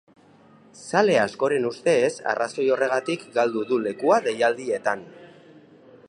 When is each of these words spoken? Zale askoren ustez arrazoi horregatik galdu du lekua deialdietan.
Zale 0.83 1.17
askoren 1.23 1.67
ustez 1.71 2.09
arrazoi 2.31 2.65
horregatik 2.75 3.27
galdu 3.35 3.65
du 3.73 3.79
lekua 3.83 4.17
deialdietan. 4.29 5.05